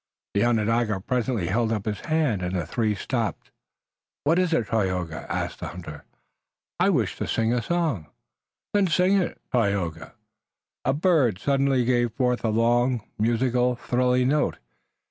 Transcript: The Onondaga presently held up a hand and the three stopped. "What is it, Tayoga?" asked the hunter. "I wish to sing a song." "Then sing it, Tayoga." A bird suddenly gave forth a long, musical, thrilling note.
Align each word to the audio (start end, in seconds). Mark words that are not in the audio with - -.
The 0.33 0.43
Onondaga 0.43 0.99
presently 0.99 1.45
held 1.45 1.71
up 1.71 1.85
a 1.85 1.93
hand 1.93 2.41
and 2.41 2.55
the 2.55 2.65
three 2.65 2.95
stopped. 2.95 3.51
"What 4.23 4.39
is 4.39 4.51
it, 4.51 4.65
Tayoga?" 4.65 5.31
asked 5.31 5.59
the 5.59 5.67
hunter. 5.67 6.05
"I 6.79 6.89
wish 6.89 7.17
to 7.17 7.27
sing 7.27 7.53
a 7.53 7.61
song." 7.61 8.07
"Then 8.73 8.87
sing 8.87 9.15
it, 9.21 9.39
Tayoga." 9.51 10.15
A 10.85 10.93
bird 10.93 11.37
suddenly 11.37 11.85
gave 11.85 12.13
forth 12.13 12.43
a 12.43 12.49
long, 12.49 13.03
musical, 13.19 13.75
thrilling 13.75 14.29
note. 14.29 14.57